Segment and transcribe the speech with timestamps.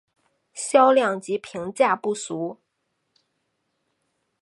[0.55, 2.59] 销量及评价不俗。